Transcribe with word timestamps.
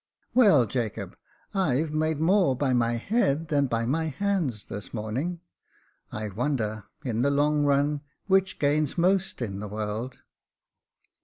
"Well, 0.33 0.65
Jacob, 0.65 1.15
I've 1.53 1.91
made 1.91 2.19
more 2.19 2.55
by 2.55 2.73
my 2.73 2.93
head 2.93 3.49
than 3.49 3.67
by 3.67 3.85
my 3.85 4.05
hands 4.07 4.65
this 4.65 4.95
morning. 4.95 5.41
I 6.11 6.29
wonder, 6.29 6.85
in 7.03 7.21
the 7.21 7.29
long 7.29 7.65
run, 7.65 8.01
which 8.25 8.57
gains 8.57 8.97
most 8.97 9.43
in 9.43 9.59
the 9.59 9.67
world." 9.67 10.23